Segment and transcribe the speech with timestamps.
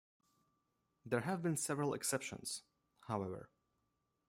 [1.05, 2.63] There have been several exceptions,
[3.01, 3.51] however.